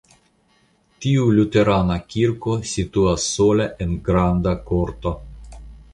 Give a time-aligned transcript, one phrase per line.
[1.05, 5.13] Tiu luterana kirko situas sola en granda korto.